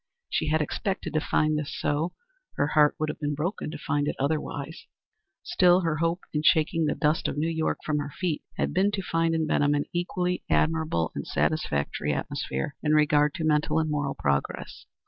She 0.31 0.47
had 0.47 0.63
expected 0.63 1.13
to 1.13 1.19
find 1.21 1.59
this 1.59 1.77
so; 1.79 2.13
her 2.55 2.69
heart 2.69 2.95
would 2.97 3.07
have 3.09 3.19
been 3.19 3.35
broken 3.35 3.69
to 3.69 3.77
find 3.77 4.07
it 4.07 4.15
otherwise. 4.17 4.87
Still, 5.43 5.81
her 5.81 5.97
hope 5.97 6.21
in 6.33 6.41
shaking 6.41 6.85
the 6.85 6.95
dust 6.95 7.27
of 7.27 7.37
New 7.37 7.47
York 7.51 7.77
from 7.85 7.99
her 7.99 8.09
feet 8.09 8.41
had 8.57 8.73
been 8.73 8.89
to 8.93 9.03
find 9.03 9.35
in 9.35 9.45
Benham 9.45 9.75
an 9.75 9.85
equally 9.93 10.43
admirable 10.49 11.11
and 11.13 11.27
satisfactory 11.27 12.13
atmosphere 12.13 12.75
in 12.81 12.93
regard 12.93 13.35
to 13.35 13.43
mental 13.43 13.77
and 13.77 13.91
moral 13.91 14.15
progress. 14.15 14.87